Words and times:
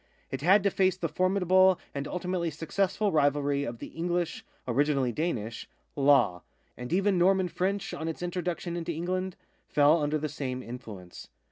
It 0.31 0.41
had 0.41 0.63
to 0.63 0.71
face 0.71 0.97
the 0.97 1.07
formidable 1.07 1.77
and 1.93 2.07
ultimately 2.07 2.49
successful 2.49 3.11
rivalry 3.11 3.63
of 3.65 3.77
the 3.77 3.89
English 3.89 4.43
(originally 4.67 5.11
Danish) 5.11 5.69
law, 5.95 6.41
and 6.75 6.91
even 6.91 7.19
Norman 7.19 7.47
French, 7.49 7.93
on 7.93 8.07
its 8.07 8.23
introduction 8.23 8.75
into 8.75 8.91
England, 8.91 9.35
fell 9.67 10.01
under 10.01 10.17
the 10.17 10.27
same 10.27 10.63
influence. 10.63 11.27